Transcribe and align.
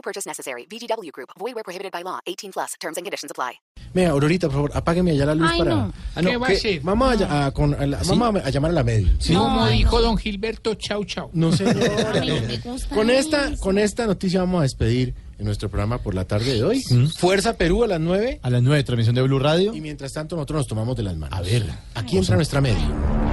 No 0.00 0.02
purchase 0.02 0.26
necessary. 0.26 0.64
VGW 0.66 1.10
Group. 1.12 1.28
Void 1.38 1.54
where 1.54 1.62
prohibited 1.62 1.92
by 1.92 2.02
law. 2.02 2.20
18 2.26 2.52
plus. 2.52 2.72
Terms 2.80 2.96
and 2.96 3.04
conditions 3.04 3.30
apply. 3.30 3.60
Mira, 3.92 4.10
Aurorita, 4.12 4.46
por 4.46 4.54
favor, 4.54 4.70
apágueme 4.72 5.10
allá 5.10 5.26
la 5.26 5.34
luz 5.34 5.50
Ay, 5.52 5.58
para... 5.58 5.70
no. 5.74 5.92
Ah, 6.14 6.20
¿Qué 6.22 6.36
va 6.38 6.46
a 6.46 6.50
hacer? 6.50 6.80
Vamos, 6.80 7.12
a, 7.12 7.16
ll- 7.16 7.46
a- 7.46 7.50
con, 7.50 7.74
a 7.74 7.86
la- 7.86 8.00
vamos 8.06 8.42
a, 8.42 8.46
a 8.46 8.50
llamar 8.50 8.70
a 8.70 8.74
la 8.74 8.84
medio. 8.84 9.08
¿sí? 9.18 9.34
Como 9.34 9.66
dijo 9.66 10.00
don 10.00 10.16
Gilberto, 10.16 10.74
chau, 10.76 11.04
chau. 11.04 11.28
No, 11.34 11.52
señor. 11.52 11.76
A 12.16 12.20
mí 12.20 12.28
no 12.28 12.40
me 12.46 12.56
gusta 12.58 12.94
con, 12.94 13.10
esta, 13.10 13.48
eso. 13.48 13.60
con 13.62 13.76
esta 13.78 14.06
noticia 14.06 14.40
vamos 14.40 14.60
a 14.60 14.62
despedir 14.62 15.14
en 15.38 15.44
nuestro 15.44 15.68
programa 15.68 15.98
por 15.98 16.14
la 16.14 16.24
tarde 16.24 16.54
de 16.54 16.64
hoy. 16.64 16.82
Fuerza 17.18 17.54
Perú 17.58 17.82
a 17.84 17.88
las 17.88 18.00
9. 18.00 18.40
A 18.42 18.48
las 18.50 18.62
9, 18.62 18.84
transmisión 18.84 19.14
de 19.16 19.22
Blue 19.22 19.38
Radio. 19.38 19.74
Y 19.74 19.80
mientras 19.82 20.12
tanto 20.14 20.36
nosotros 20.36 20.60
nos 20.60 20.66
tomamos 20.68 20.96
de 20.96 21.02
las 21.02 21.16
manos. 21.16 21.38
A 21.38 21.42
ver, 21.42 21.66
aquí 21.94 22.16
entra 22.16 22.36
nuestra 22.36 22.60
medio. 22.62 23.29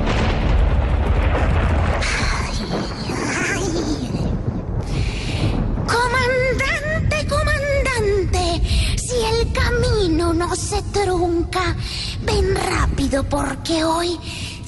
No 10.33 10.55
se 10.55 10.81
trunca, 10.93 11.75
ven 12.21 12.55
rápido 12.55 13.23
porque 13.23 13.83
hoy 13.83 14.19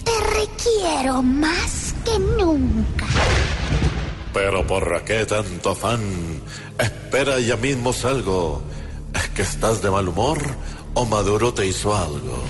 te 0.04 0.12
requiero 0.40 1.22
más 1.22 1.94
que 2.06 2.20
nunca. 2.20 3.06
Pero 4.34 4.66
¿por 4.66 5.04
qué 5.04 5.26
tanto 5.26 5.72
afán? 5.72 6.02
Espera, 6.78 7.40
ya 7.40 7.58
mismo 7.58 7.94
salgo. 7.94 8.62
¿Es 9.14 9.30
que 9.30 9.42
estás 9.42 9.82
de 9.82 9.90
mal 9.90 10.08
humor 10.08 10.40
o 10.94 11.06
Maduro 11.06 11.54
te 11.54 11.66
hizo 11.66 11.96
algo? 11.96 12.44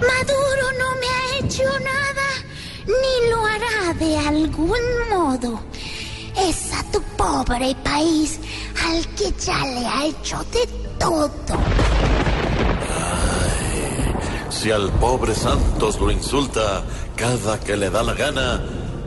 Maduro 0.00 0.64
no 0.78 0.94
me 1.00 1.06
ha 1.06 1.38
hecho 1.38 1.62
nada, 1.64 2.28
ni 2.86 3.30
lo 3.30 3.46
hará 3.46 3.94
de 3.94 4.18
algún 4.18 4.80
modo. 5.10 5.60
Es 6.36 6.72
a 6.72 6.82
tu 6.90 7.00
pobre 7.16 7.74
país 7.84 8.38
al 8.84 9.06
que 9.14 9.32
ya 9.44 9.58
le 9.64 9.86
ha 9.86 10.06
hecho 10.06 10.38
de 10.52 10.66
todo. 10.98 11.89
Si 14.60 14.70
al 14.70 14.90
pobre 15.00 15.34
Santos 15.34 15.98
lo 15.98 16.10
insulta 16.10 16.84
cada 17.16 17.58
que 17.58 17.78
le 17.78 17.88
da 17.88 18.02
la 18.02 18.12
gana, 18.12 18.62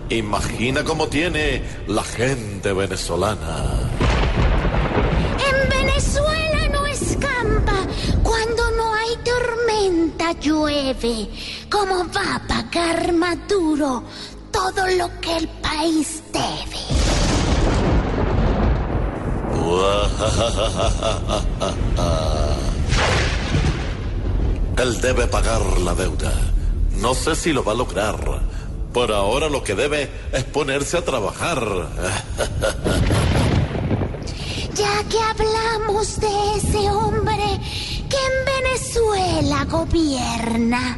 imagina 0.10 0.84
cómo 0.84 1.06
tiene 1.10 1.62
la 1.86 2.02
gente 2.02 2.74
venezolana. 2.74 3.88
En 5.38 5.70
Venezuela 5.70 6.70
no 6.72 6.88
escampa. 6.88 7.86
Cuando 8.24 8.72
no 8.72 8.96
hay 8.96 9.16
tormenta 9.24 10.32
llueve. 10.42 11.30
¿Cómo 11.70 11.98
va 12.12 12.38
a 12.38 12.48
pagar 12.48 13.14
Maduro 13.14 14.04
todo 14.52 14.88
lo 14.98 15.08
que 15.22 15.38
el 15.38 15.48
país 15.62 16.24
debe? 16.34 16.82
Él 24.78 25.02
debe 25.02 25.28
pagar 25.28 25.62
la 25.80 25.94
deuda. 25.94 26.32
No 26.98 27.14
sé 27.14 27.36
si 27.36 27.54
lo 27.54 27.64
va 27.64 27.74
a 27.74 27.76
lograr. 27.76 28.18
Por 28.94 29.12
ahora 29.12 29.50
lo 29.50 29.64
que 29.64 29.76
debe 29.76 30.10
es 30.32 30.44
ponerse 30.44 30.98
a 30.98 31.06
trabajar. 31.06 31.64
Ya 34.76 35.04
que 35.08 35.20
hablamos 35.20 36.20
de 36.20 36.56
ese 36.58 36.90
hombre 36.90 37.62
que 38.10 38.18
en 38.18 38.64
Venezuela 38.64 39.66
gobierna, 39.66 40.98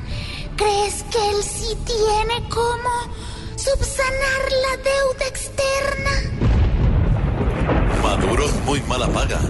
¿crees 0.55 1.03
que 1.11 1.29
él 1.29 1.43
sí 1.43 1.75
tiene 1.85 2.47
cómo 2.49 2.89
subsanar 3.57 4.41
la 4.63 4.77
deuda 4.77 5.25
externa? 5.27 6.11
Maduro 8.01 8.45
es 8.45 8.55
muy 8.63 8.79
mala 8.83 9.09
paga. 9.09 9.41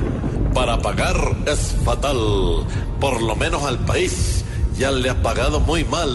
Para 0.56 0.80
pagar 0.80 1.18
es 1.46 1.76
fatal. 1.84 2.18
Por 3.02 3.22
lo 3.22 3.36
menos 3.36 3.64
al 3.66 3.78
país 3.80 4.46
ya 4.78 4.90
le 4.90 5.10
ha 5.10 5.22
pagado 5.22 5.60
muy 5.60 5.84
mal. 5.84 6.10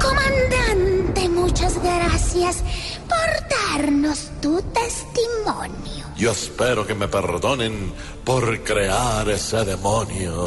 Comandante, 0.00 1.28
muchas 1.28 1.82
gracias 1.82 2.62
por 3.08 3.80
darnos 3.80 4.30
tu 4.40 4.62
testimonio. 4.62 6.06
Yo 6.16 6.30
espero 6.30 6.86
que 6.86 6.94
me 6.94 7.08
perdonen 7.08 7.92
por 8.24 8.62
crear 8.62 9.28
ese 9.28 9.64
demonio. 9.64 10.46